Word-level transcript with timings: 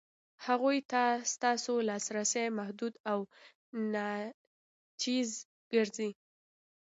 هغو 0.45 0.69
ته 0.91 1.03
ستاسو 1.33 1.73
لاسرسی 1.87 2.45
محدود 2.59 2.93
او 3.11 3.19
ناچیز 3.93 5.29
ګرځي. 5.73 6.09